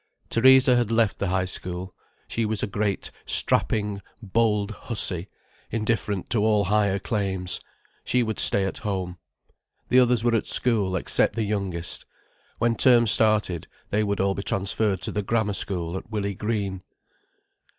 Theresa 0.31 0.75
had 0.75 0.91
left 0.91 1.19
the 1.19 1.27
High 1.27 1.45
School. 1.45 1.93
She 2.27 2.43
was 2.43 2.63
a 2.63 2.65
great 2.65 3.11
strapping, 3.23 4.01
bold 4.19 4.71
hussy, 4.71 5.27
indifferent 5.69 6.27
to 6.31 6.43
all 6.43 6.63
higher 6.63 6.97
claims. 6.97 7.59
She 8.03 8.23
would 8.23 8.39
stay 8.39 8.65
at 8.65 8.79
home. 8.79 9.19
The 9.89 9.99
others 9.99 10.23
were 10.23 10.33
at 10.35 10.47
school, 10.47 10.95
except 10.95 11.35
the 11.35 11.43
youngest. 11.43 12.03
When 12.57 12.75
term 12.75 13.05
started, 13.05 13.67
they 13.91 14.03
would 14.03 14.19
all 14.19 14.33
be 14.33 14.41
transferred 14.41 15.01
to 15.03 15.11
the 15.11 15.21
Grammar 15.21 15.53
School 15.53 15.95
at 15.95 16.09
Willey 16.09 16.33
Green. 16.33 16.81